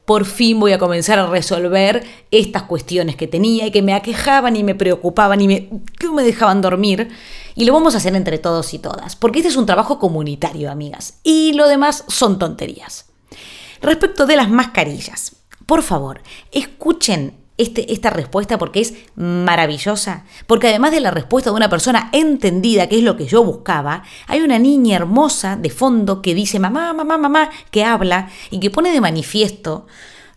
[0.05, 4.57] Por fin voy a comenzar a resolver estas cuestiones que tenía y que me aquejaban
[4.57, 7.11] y me preocupaban y me, que me dejaban dormir.
[7.55, 10.71] Y lo vamos a hacer entre todos y todas, porque este es un trabajo comunitario,
[10.71, 11.21] amigas.
[11.23, 13.07] Y lo demás son tonterías.
[13.81, 15.37] Respecto de las mascarillas,
[15.73, 20.27] por favor, escuchen este, esta respuesta porque es maravillosa.
[20.47, 24.03] Porque además de la respuesta de una persona entendida, que es lo que yo buscaba,
[24.27, 28.69] hay una niña hermosa de fondo que dice mamá, mamá, mamá, que habla y que
[28.69, 29.87] pone de manifiesto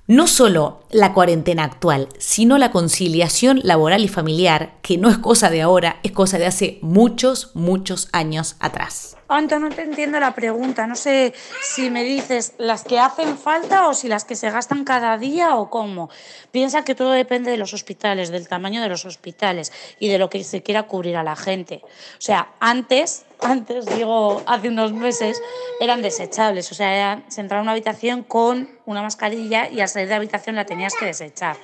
[0.08, 5.50] no solo la cuarentena actual, sino la conciliación laboral y familiar, que no es cosa
[5.50, 9.18] de ahora, es cosa de hace muchos, muchos años atrás.
[9.28, 10.86] Anto, no te entiendo la pregunta.
[10.86, 14.84] No sé si me dices las que hacen falta o si las que se gastan
[14.84, 16.12] cada día o cómo.
[16.52, 20.30] Piensa que todo depende de los hospitales, del tamaño de los hospitales y de lo
[20.30, 21.82] que se quiera cubrir a la gente.
[21.84, 25.41] O sea, antes, antes, digo, hace unos meses,
[25.80, 26.71] eran desechables.
[26.71, 30.17] O sea, se entraba en una habitación con una mascarilla y al salir de la
[30.17, 31.58] habitación la tenías que desechar.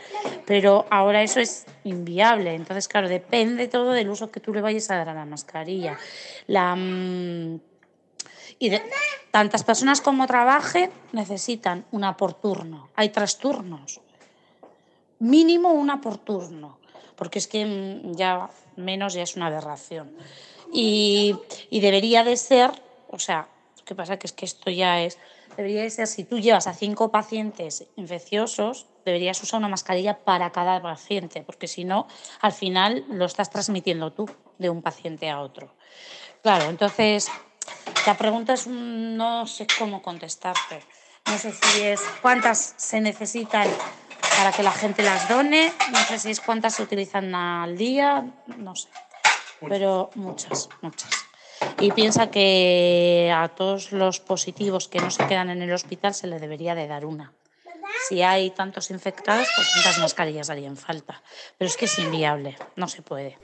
[0.46, 2.54] Pero ahora eso es inviable.
[2.56, 5.98] Entonces, claro, depende todo del uso que tú le vayas a dar a la mascarilla.
[6.48, 7.60] La, mm,
[8.60, 8.82] y de,
[9.32, 12.90] tantas personas como trabajen necesitan una por turno.
[12.96, 14.02] Hay tres turnos.
[15.20, 16.78] Mínimo una por turno.
[17.16, 20.12] Porque es que mm, ya menos ya es una aberración.
[20.72, 21.38] Y,
[21.72, 22.72] debería de ser,
[23.10, 23.48] o sea,
[23.86, 24.18] ¿qué pasa?
[24.18, 25.18] Que es que esto ya es
[25.58, 30.82] debería ser, si tú llevas a cinco pacientes infecciosos, deberías usar una mascarilla para cada
[30.82, 32.08] paciente, porque si no,
[32.40, 35.74] al final lo estás transmitiendo tú de un paciente a otro.
[36.42, 37.30] Claro, entonces,
[38.06, 40.82] la pregunta es, no sé cómo contestarte.
[41.26, 43.68] No sé si es cuántas se necesitan
[44.38, 48.26] para que la gente las done, no sé si es cuántas se utilizan al día,
[48.58, 48.90] no sé,
[49.68, 51.32] pero muchas, muchas
[51.80, 56.28] y piensa que a todos los positivos que no se quedan en el hospital se
[56.28, 57.34] le debería de dar una.
[58.08, 61.22] Si hay tantos infectados, pues tantas mascarillas harían falta.
[61.58, 63.38] Pero es que es inviable, no se puede.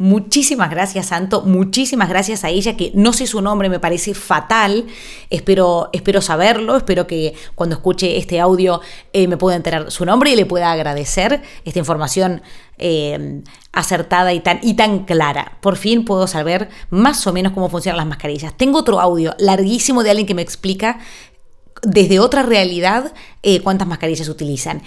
[0.00, 1.42] Muchísimas gracias, Santo.
[1.42, 4.86] Muchísimas gracias a ella, que no sé su nombre, me parece fatal.
[5.28, 6.78] Espero, espero saberlo.
[6.78, 8.80] Espero que cuando escuche este audio
[9.12, 12.40] eh, me pueda enterar su nombre y le pueda agradecer esta información
[12.78, 15.58] eh, acertada y tan, y tan clara.
[15.60, 18.56] Por fin puedo saber más o menos cómo funcionan las mascarillas.
[18.56, 20.98] Tengo otro audio larguísimo de alguien que me explica
[21.82, 24.80] desde otra realidad eh, cuántas mascarillas utilizan.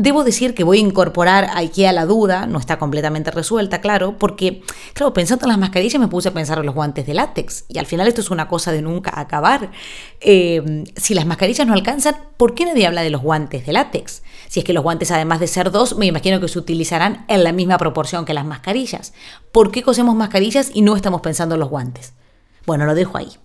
[0.00, 4.16] Debo decir que voy a incorporar aquí a la duda, no está completamente resuelta, claro,
[4.16, 7.64] porque, claro, pensando en las mascarillas me puse a pensar en los guantes de látex
[7.66, 9.72] y al final esto es una cosa de nunca acabar.
[10.20, 14.22] Eh, si las mascarillas no alcanzan, ¿por qué nadie habla de los guantes de látex?
[14.46, 17.42] Si es que los guantes, además de ser dos, me imagino que se utilizarán en
[17.42, 19.14] la misma proporción que las mascarillas.
[19.50, 22.12] ¿Por qué cosemos mascarillas y no estamos pensando en los guantes?
[22.66, 23.36] Bueno, lo dejo ahí.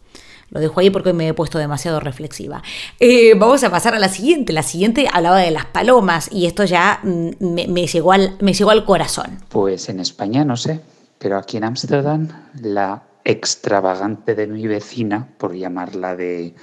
[0.54, 2.62] Lo dejo ahí porque me he puesto demasiado reflexiva.
[3.00, 4.54] Eh, vamos a pasar a la siguiente.
[4.54, 8.70] La siguiente hablaba de las palomas y esto ya mm, me, llegó al, me llegó
[8.70, 9.40] al corazón.
[9.50, 10.80] Pues en España no sé,
[11.18, 12.28] pero aquí en Ámsterdam
[12.62, 16.54] la extravagante de mi vecina, por llamarla de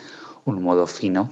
[0.44, 1.28] un modo fino,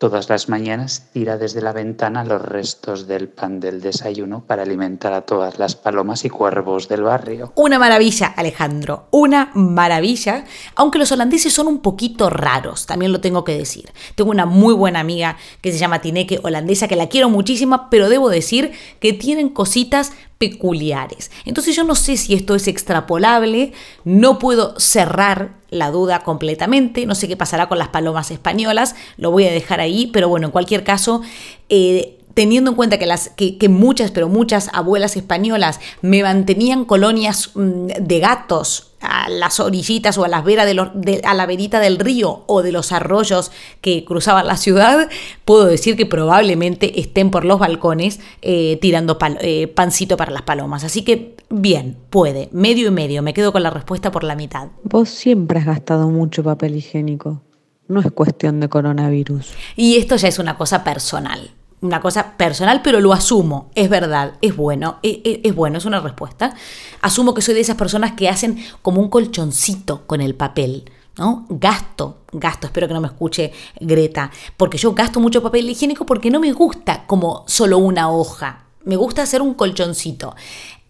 [0.00, 5.12] Todas las mañanas tira desde la ventana los restos del pan del desayuno para alimentar
[5.12, 7.52] a todas las palomas y cuervos del barrio.
[7.54, 13.44] Una maravilla, Alejandro, una maravilla, aunque los holandeses son un poquito raros, también lo tengo
[13.44, 13.90] que decir.
[14.14, 18.08] Tengo una muy buena amiga que se llama Tineke, holandesa, que la quiero muchísimo, pero
[18.08, 21.30] debo decir que tienen cositas peculiares.
[21.44, 23.74] Entonces yo no sé si esto es extrapolable,
[24.04, 29.30] no puedo cerrar la duda completamente, no sé qué pasará con las palomas españolas, lo
[29.30, 31.20] voy a dejar ahí, pero bueno, en cualquier caso,
[31.68, 36.86] eh, teniendo en cuenta que, las, que, que, muchas, pero muchas abuelas españolas me mantenían
[36.86, 41.34] colonias mm, de gatos a las orillitas o a, las veras de los, de, a
[41.34, 45.08] la verita del río o de los arroyos que cruzaban la ciudad,
[45.44, 50.42] puedo decir que probablemente estén por los balcones eh, tirando pal, eh, pancito para las
[50.42, 50.84] palomas.
[50.84, 54.68] Así que bien, puede, medio y medio, me quedo con la respuesta por la mitad.
[54.82, 57.42] Vos siempre has gastado mucho papel higiénico.
[57.88, 59.52] No es cuestión de coronavirus.
[59.74, 61.50] Y esto ya es una cosa personal
[61.82, 66.54] una cosa personal, pero lo asumo, es verdad, es bueno, es, bueno, es una respuesta.
[67.00, 71.46] Asumo que soy de esas personas que hacen como un colchoncito con el papel, ¿no?
[71.48, 76.30] Gasto, gasto, espero que no me escuche Greta, porque yo gasto mucho papel higiénico porque
[76.30, 80.34] no me gusta como solo una hoja, me gusta hacer un colchoncito.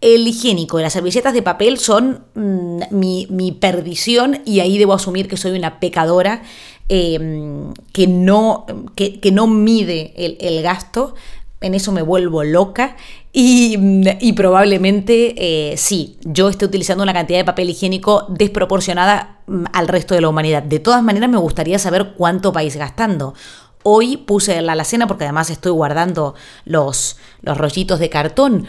[0.01, 4.93] El higiénico y las servilletas de papel son mmm, mi, mi, perdición y ahí debo
[4.93, 6.41] asumir que soy una pecadora
[6.93, 11.15] eh, que, no, que, que, no mide el, el, gasto.
[11.61, 12.97] En eso me vuelvo loca
[13.31, 13.77] y,
[14.19, 15.35] y probablemente
[15.71, 20.21] eh, sí, yo esté utilizando una cantidad de papel higiénico desproporcionada mm, al resto de
[20.21, 20.63] la humanidad.
[20.63, 23.35] De todas maneras, me gustaría saber cuánto vais gastando.
[23.83, 28.67] Hoy puse la alacena porque además estoy guardando los, los rollitos de cartón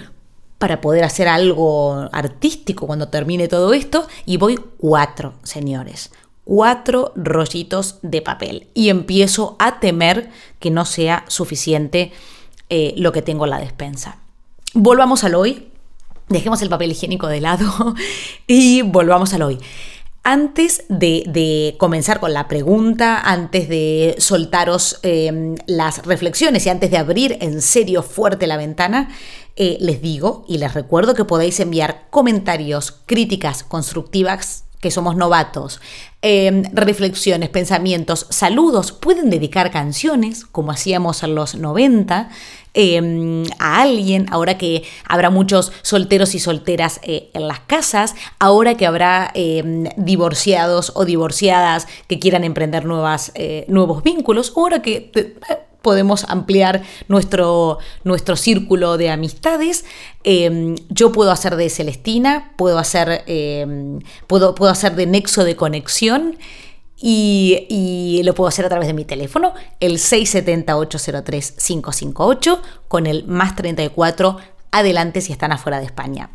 [0.59, 6.13] para poder hacer algo artístico cuando termine todo esto y voy cuatro, señores.
[6.45, 12.13] Cuatro rollitos de papel y empiezo a temer que no sea suficiente
[12.69, 14.19] eh, lo que tengo en la despensa.
[14.75, 15.69] Volvamos al hoy,
[16.29, 17.95] dejemos el papel higiénico de lado
[18.47, 19.59] y volvamos al hoy.
[20.25, 26.97] Antes de, comenzar con la pregunta, antes de soltaros eh, las reflexiones y antes de
[26.97, 29.11] abrir en serio fuerte la ventana,
[29.57, 35.81] eh, les digo y les recuerdo que podéis enviar comentarios, críticas constructivas que somos novatos,
[36.23, 42.29] eh, reflexiones, pensamientos, saludos, pueden dedicar canciones, como hacíamos en los 90,
[42.75, 48.77] eh, a alguien, ahora que habrá muchos solteros y solteras eh, en las casas, ahora
[48.77, 52.85] que habrá eh, divorciados o divorciadas que quieran emprender
[53.35, 55.13] eh, nuevos vínculos, ahora que
[55.83, 59.85] podemos ampliar nuestro, nuestro círculo de amistades.
[60.25, 65.57] Eh, yo puedo hacer de Celestina, puedo hacer, eh, puedo, puedo hacer de nexo de
[65.57, 66.39] conexión.
[67.05, 73.57] Y, y, lo puedo hacer a través de mi teléfono, el 670-803-558, con el más
[73.57, 74.37] 34
[74.71, 76.31] adelante si están afuera de España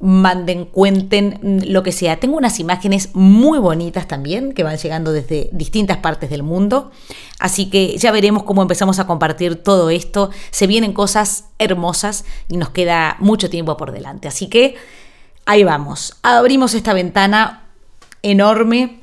[0.00, 2.20] manden, cuenten lo que sea.
[2.20, 6.92] Tengo unas imágenes muy bonitas también que van llegando desde distintas partes del mundo.
[7.40, 10.30] Así que ya veremos cómo empezamos a compartir todo esto.
[10.50, 14.28] Se vienen cosas hermosas y nos queda mucho tiempo por delante.
[14.28, 14.76] Así que
[15.46, 16.16] ahí vamos.
[16.22, 17.64] Abrimos esta ventana
[18.22, 19.00] enorme.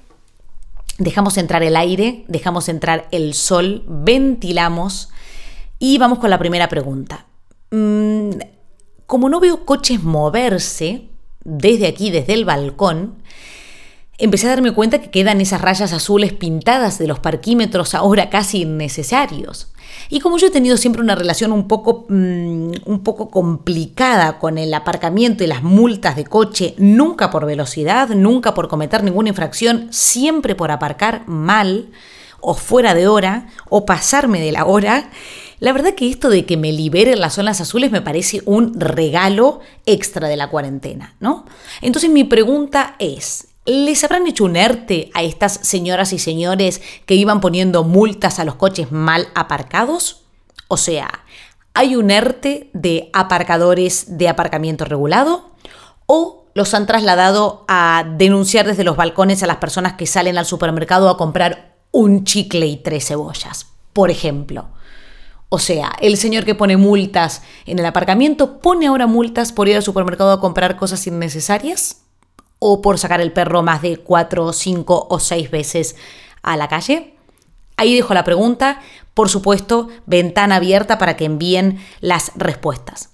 [0.97, 5.09] Dejamos entrar el aire, dejamos entrar el sol, ventilamos
[5.77, 7.25] y vamos con la primera pregunta.
[7.71, 8.29] Mm,
[9.05, 11.09] como no veo coches moverse
[11.43, 13.15] desde aquí, desde el balcón,
[14.17, 18.61] empecé a darme cuenta que quedan esas rayas azules pintadas de los parquímetros ahora casi
[18.61, 19.71] innecesarios.
[20.09, 24.57] Y como yo he tenido siempre una relación un poco, mmm, un poco complicada con
[24.57, 29.87] el aparcamiento y las multas de coche, nunca por velocidad, nunca por cometer ninguna infracción,
[29.91, 31.89] siempre por aparcar mal
[32.41, 35.09] o fuera de hora o pasarme de la hora,
[35.59, 39.61] la verdad que esto de que me liberen las zonas azules me parece un regalo
[39.85, 41.45] extra de la cuarentena, ¿no?
[41.81, 47.15] Entonces mi pregunta es, ¿les habrán hecho un ERTE a estas señoras y señores que
[47.15, 50.23] iban poniendo multas a los coches mal aparcados?
[50.67, 51.09] O sea,
[51.73, 55.51] ¿hay un ERTE de aparcadores de aparcamiento regulado?
[56.05, 60.45] ¿O los han trasladado a denunciar desde los balcones a las personas que salen al
[60.45, 64.69] supermercado a comprar un chicle y tres cebollas, por ejemplo?
[65.49, 69.75] O sea, el señor que pone multas en el aparcamiento pone ahora multas por ir
[69.75, 72.01] al supermercado a comprar cosas innecesarias
[72.59, 75.95] o por sacar el perro más de cuatro, cinco o seis veces
[76.41, 77.13] a la calle.
[77.77, 78.81] Ahí dejo la pregunta,
[79.13, 83.09] por supuesto, ventana abierta para que envíen las respuestas.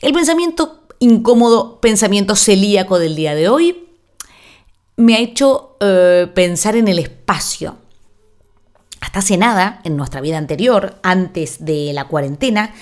[0.00, 3.88] El pensamiento incómodo, pensamiento celíaco del día de hoy,
[4.96, 7.76] me ha hecho eh, pensar en el espacio
[9.00, 12.74] hasta hace nada, en nuestra vida anterior, antes de la cuarentena,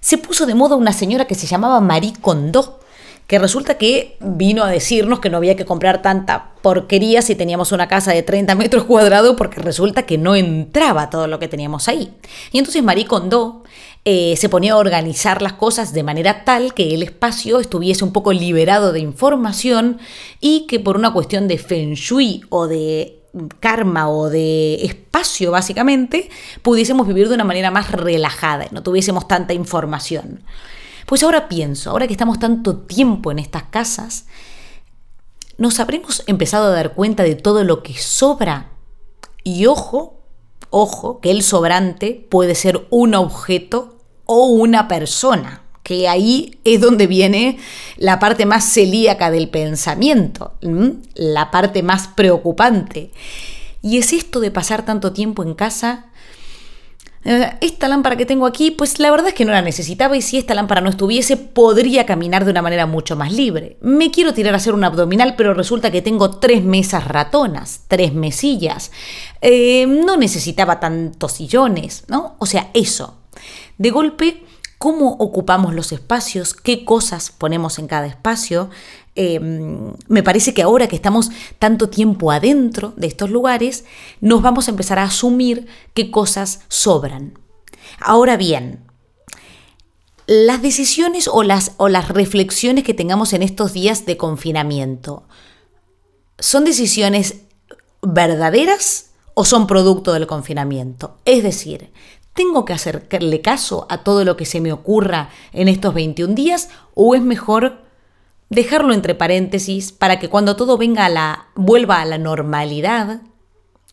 [0.00, 2.80] se puso de moda una señora que se llamaba Marie Kondo,
[3.26, 7.70] que resulta que vino a decirnos que no había que comprar tanta porquería si teníamos
[7.70, 11.86] una casa de 30 metros cuadrados, porque resulta que no entraba todo lo que teníamos
[11.86, 12.12] ahí.
[12.50, 13.62] Y entonces Marie Kondo
[14.04, 18.12] eh, se ponía a organizar las cosas de manera tal que el espacio estuviese un
[18.12, 20.00] poco liberado de información
[20.40, 23.19] y que por una cuestión de feng shui o de
[23.60, 26.30] karma o de espacio básicamente,
[26.62, 30.42] pudiésemos vivir de una manera más relajada, no tuviésemos tanta información.
[31.06, 34.26] Pues ahora pienso, ahora que estamos tanto tiempo en estas casas,
[35.58, 38.70] nos habremos empezado a dar cuenta de todo lo que sobra.
[39.44, 40.20] Y ojo,
[40.70, 47.06] ojo, que el sobrante puede ser un objeto o una persona, que ahí es donde
[47.06, 47.58] viene
[47.96, 50.54] la parte más celíaca del pensamiento,
[51.14, 53.10] la parte más preocupante.
[53.82, 56.10] Y es esto de pasar tanto tiempo en casa
[57.22, 60.22] eh, esta lámpara que tengo aquí, pues la verdad es que no la necesitaba y
[60.22, 63.76] si esta lámpara no estuviese, podría caminar de una manera mucho más libre.
[63.82, 68.14] Me quiero tirar a hacer un abdominal, pero resulta que tengo tres mesas ratonas, tres
[68.14, 68.90] mesillas.
[69.42, 72.36] Eh, no necesitaba tantos sillones, ¿no?
[72.38, 73.18] O sea, eso.
[73.76, 74.42] De golpe,
[74.80, 78.70] cómo ocupamos los espacios, qué cosas ponemos en cada espacio,
[79.16, 83.84] Em, me parece que ahora que estamos tanto tiempo adentro de estos lugares,
[84.20, 87.38] nos vamos a empezar a asumir qué cosas sobran.
[88.00, 88.84] Ahora bien,
[90.26, 95.24] las decisiones o las, o las reflexiones que tengamos en estos días de confinamiento,
[96.38, 97.40] ¿son decisiones
[98.00, 101.18] verdaderas o son producto del confinamiento?
[101.24, 101.90] Es decir,
[102.34, 106.68] ¿tengo que hacerle caso a todo lo que se me ocurra en estos 21 días
[106.94, 107.82] o es mejor
[108.50, 113.22] dejarlo entre paréntesis para que cuando todo venga a la vuelva a la normalidad,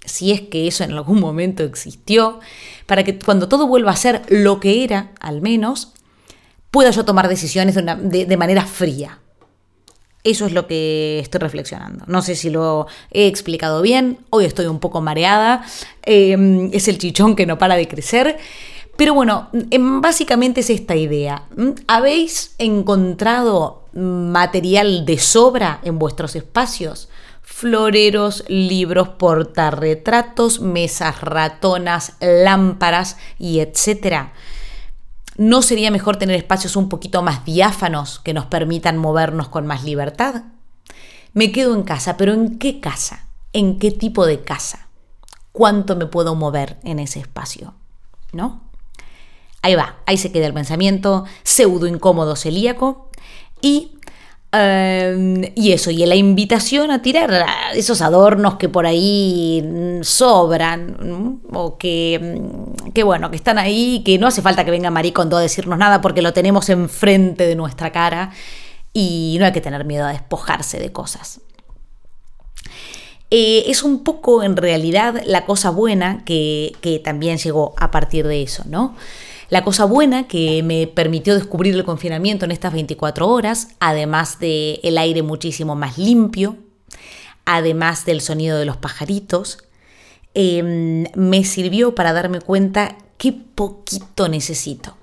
[0.04, 2.40] si es que eso en algún momento existió,
[2.86, 5.94] para que cuando todo vuelva a ser lo que era, al menos,
[6.72, 9.20] pueda yo tomar decisiones de, manera fría.
[10.28, 12.04] Eso es lo que estoy reflexionando.
[12.06, 15.64] No sé si lo he explicado bien, hoy estoy un poco mareada,
[16.04, 18.38] em, es el chichón que no para de crecer,
[18.98, 21.44] pero bueno, em, básicamente es esta idea.
[21.88, 27.08] ¿Habéis encontrado material de sobra en vuestros espacios?
[27.42, 34.34] Floreros, libros, portarretratos, mesas ratonas, lámparas y etcétera.
[35.38, 39.84] ¿No sería mejor tener espacios un poquito más diáfanos que nos permitan movernos con más
[39.84, 40.46] libertad?
[41.34, 43.28] Me quedo en casa, pero ¿en qué casa?
[43.54, 44.88] ¿En qué tipo de casa?
[45.52, 47.76] ¿Cuánto me puedo mover en ese espacio?
[48.34, 48.64] ¿No?
[49.62, 53.12] Ahí va, ahí se queda el pensamiento pseudo incómodo celíaco
[53.62, 53.97] y,
[54.52, 61.78] em, y eso, y la invitación a tirar esos adornos que por ahí sobran, o
[61.78, 62.42] que,
[62.94, 66.02] que, bueno, que están ahí, que no hace falta que venga Maricondo a decirnos nada
[66.02, 68.32] porque lo tenemos enfrente de nuestra cara
[68.94, 71.42] y no hay que tener miedo a despojarse de cosas.
[73.30, 78.26] Eh, es un poco en realidad la cosa buena que, que también llegó a partir
[78.26, 78.96] de eso, ¿no?
[79.50, 84.80] La cosa buena que me permitió descubrir el confinamiento en estas 24 horas, además del
[84.84, 86.58] el aire muchísimo más limpio,
[87.46, 89.60] además del sonido de los pajaritos,
[90.34, 94.98] em, me sirvió para darme cuenta qué poquito necesito.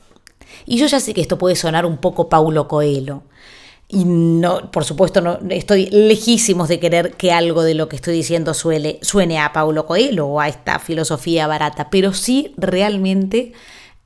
[0.67, 3.23] Y yo ya sé que esto puede sonar un poco Paulo Coelho.
[3.89, 8.15] Y no, por supuesto, no, estoy lejísimos de querer que algo de lo que estoy
[8.15, 13.53] diciendo suene a Paulo Coelho o a esta filosofía barata, pero sí realmente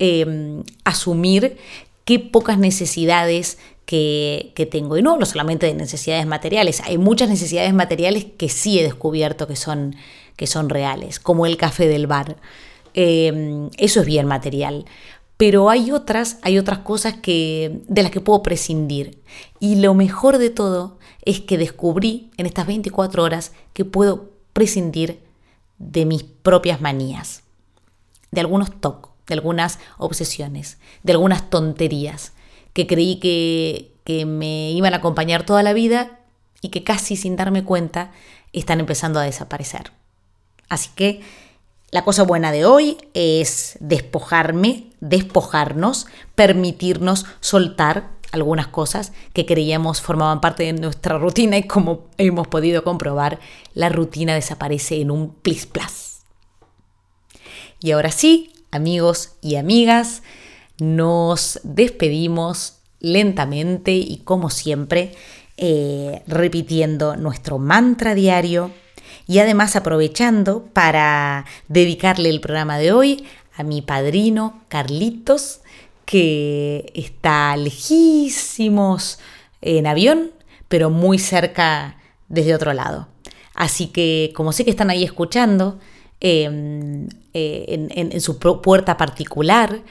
[0.00, 1.56] Em, asumir
[2.04, 4.96] qué pocas necesidades que, tengo.
[4.96, 9.48] Y no hablo solamente de necesidades materiales, hay muchas necesidades materiales que sí he descubierto
[9.48, 9.96] que son,
[10.36, 12.36] que son reales, como el café del bar.
[12.94, 14.84] Em, eso es bien material.
[15.36, 19.18] Pero hay otras, hay otras cosas que, de las que puedo prescindir.
[19.58, 25.20] Y lo mejor de todo es que descubrí en estas 24 horas que puedo prescindir
[25.78, 27.42] de mis propias manías,
[28.30, 32.32] de algunos toques de algunas obsesiones, de algunas tonterías
[32.72, 36.18] que creí que, que me iban a acompañar toda la vida
[36.60, 38.10] y que casi sin darme cuenta
[38.52, 39.92] están empezando a desaparecer.
[40.68, 41.20] Así que
[41.90, 50.42] la cosa buena de hoy es despojarme, despojarnos, permitirnos soltar algunas cosas que creíamos formaban
[50.42, 53.40] parte de nuestra rutina y como hemos podido comprobar,
[53.72, 56.20] la rutina desaparece en un plis plas.
[57.80, 60.22] Y ahora sí, amigos y amigas,
[60.78, 65.14] nos despedimos lentamente y como siempre
[65.56, 68.70] eh, repitiendo nuestro mantra diario
[69.26, 73.24] y además aprovechando para dedicarle el programa de hoy
[73.56, 75.60] a mi padrino Carlitos
[76.04, 79.18] que está lejísimos
[79.60, 80.32] en avión
[80.68, 81.96] pero muy cerca
[82.28, 83.08] desde otro lado.
[83.54, 85.80] Así que como sé que están ahí escuchando,
[86.20, 89.82] eh, en, su puerta particular.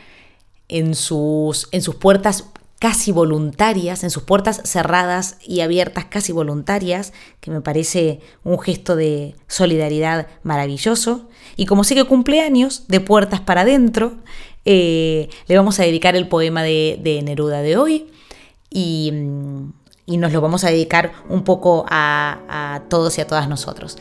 [0.69, 2.45] en sus, en sus puertas
[2.79, 8.95] casi voluntarias, en sus puertas cerradas y abiertas casi voluntarias, que me parece un gesto
[8.95, 11.27] de solidaridad maravilloso.
[11.55, 14.17] Y como sé que cumpleaños, de puertas para adentro,
[14.65, 18.07] eh, le vamos a dedicar el poema de, Neruda de hoy
[18.69, 19.11] y,
[20.05, 23.97] y, nos lo vamos a dedicar un poco a, a todos y a todas nosotros.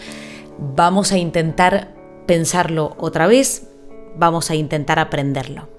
[0.58, 1.94] Vamos a intentar
[2.26, 3.68] pensarlo otra vez,
[4.16, 5.76] vamos a intentar aprenderlo.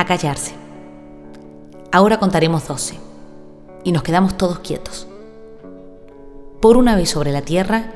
[0.00, 0.52] a callarse.
[1.92, 2.94] Ahora contaremos doce
[3.84, 5.06] y nos quedamos todos quietos.
[6.62, 7.92] Por una vez sobre la tierra,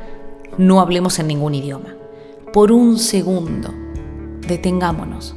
[0.59, 1.95] no hablemos en ningún idioma.
[2.53, 3.71] Por un segundo,
[4.47, 5.35] detengámonos.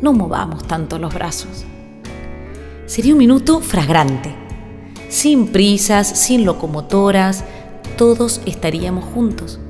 [0.00, 1.64] No movamos tanto los brazos.
[2.86, 4.34] Sería un minuto fragrante.
[5.08, 7.44] Sin prisas, sin locomotoras,
[8.02, 9.60] todos estaríamos juntos,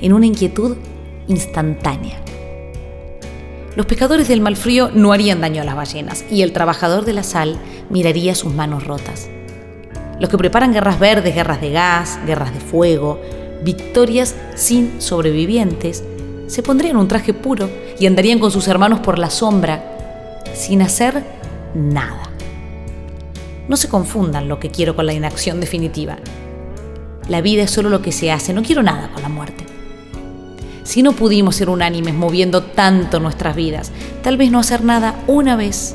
[0.00, 0.76] en una inquietud
[1.28, 2.20] instantánea.
[3.76, 7.22] Los pescadores del malfrío no harían daño a las ballenas y el trabajador de la
[7.22, 7.56] sal
[7.88, 9.28] miraría sus manos rotas.
[10.18, 13.20] Los que preparan guerras verdes, guerras de gas, guerras de fuego,
[13.62, 16.02] victorias sin sobrevivientes,
[16.48, 21.22] se pondrían un traje puro y andarían con sus hermanos por la sombra, sin hacer
[21.76, 22.28] nada.
[23.68, 26.18] No se confundan lo que quiero con la inacción definitiva.
[27.32, 29.64] La vida es solo lo que se hace, no quiero nada con la muerte.
[30.82, 33.90] Si no pudimos ser unánimes moviendo tanto nuestras vidas,
[34.22, 35.94] tal vez no hacer nada una vez.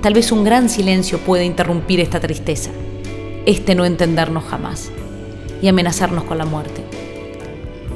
[0.00, 2.70] Tal vez un gran silencio pueda interrumpir esta tristeza,
[3.46, 4.92] este no entendernos jamás
[5.60, 6.84] y amenazarnos con la muerte.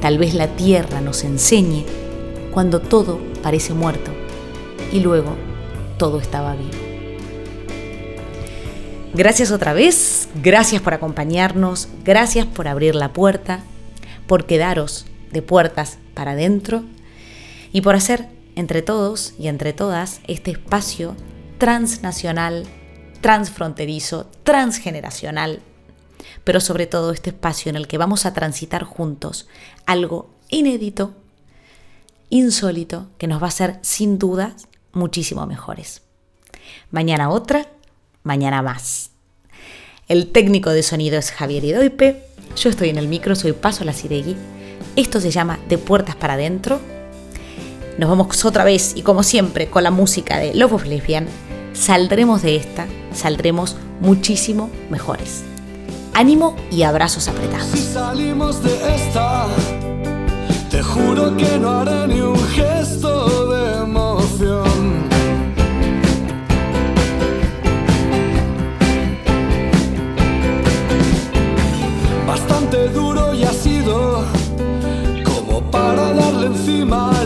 [0.01, 1.85] Tal vez la tierra nos enseñe
[2.51, 4.11] cuando todo parece muerto
[4.91, 5.37] y luego
[5.97, 6.88] todo estaba vivo.
[9.13, 13.61] Gracias otra vez, gracias por acompañarnos, gracias por abrir la puerta,
[14.27, 16.83] por quedaros de puertas para adentro
[17.73, 21.15] y por hacer entre todos y entre todas este espacio
[21.57, 22.67] transnacional,
[23.21, 25.61] transfronterizo, transgeneracional,
[26.43, 29.47] pero sobre todo este espacio en el que vamos a transitar juntos
[29.87, 31.15] algo inédito,
[32.29, 36.03] insólito, que nos va a hacer sin dudas muchísimo mejores.
[36.91, 37.67] Mañana otra,
[38.23, 39.11] mañana más.
[40.07, 42.23] El técnico de sonido es Javier Idoipe,
[42.55, 44.35] yo estoy en el micro, soy Paso La Ciregui
[44.95, 46.79] esto se llama De Puertas para Adentro.
[47.97, 51.27] Nos vamos otra vez y como siempre con la música de Love of Lesbian.
[51.73, 55.43] Saldremos de esta, saldremos muchísimo mejores.
[56.13, 57.67] Ánimo y abrazos apretados.
[57.67, 59.47] Si salimos de esta,
[60.69, 63.58] te juro que no haré ni un gesto de
[76.69, 77.18] see my